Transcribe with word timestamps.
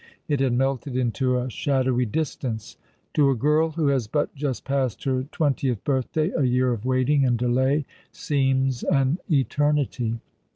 It 0.27 0.39
had 0.39 0.53
melted 0.53 0.95
into 0.95 1.37
a 1.37 1.47
shadowy 1.51 2.07
distance. 2.07 2.75
To 3.13 3.29
a 3.29 3.35
girl 3.35 3.69
who 3.69 3.89
has 3.89 4.07
but 4.07 4.33
just 4.33 4.65
passed 4.65 5.03
her 5.03 5.25
twen 5.31 5.53
tieth 5.53 5.83
birthday 5.83 6.31
a 6.31 6.41
year 6.43 6.73
of 6.73 6.85
waiting 6.85 7.23
and 7.23 7.37
delay 7.37 7.85
seems 8.11 8.81
an 8.81 9.19
eternity. 9.29 10.19